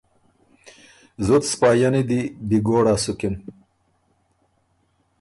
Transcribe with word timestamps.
زُت 1.25 1.43
سپاهينی 1.51 2.03
دی 2.09 2.21
بهګوړا 2.47 2.95
سُکِن۔ 3.03 3.35